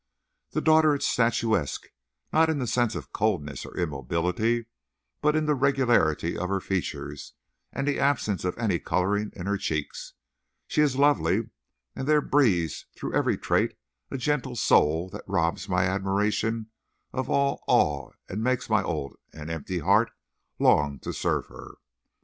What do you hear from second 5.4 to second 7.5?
the regularity of her features